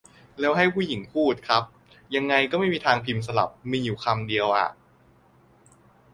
[0.39, 1.63] แล้วให้ผู้หญิงพูด ครับ
[2.15, 4.67] ยังไงก็ไม่มีทางพิมพ์สลับ มีอยู่คำเดียวอะ